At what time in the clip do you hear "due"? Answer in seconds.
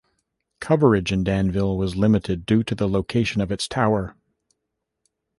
2.47-2.63